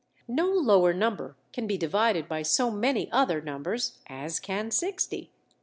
No 0.27 0.47
lower 0.51 0.93
number 0.95 1.35
can 1.53 1.67
be 1.67 1.77
divided 1.77 2.27
by 2.27 2.41
so 2.41 2.71
many 2.71 3.07
other 3.11 3.39
numbers 3.39 3.99
as 4.07 4.39
can 4.39 4.71
sixty. 4.71 5.29